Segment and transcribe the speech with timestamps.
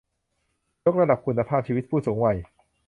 [0.83, 2.37] ยกระดับคุณภาพชีวิตผู้สูงวัย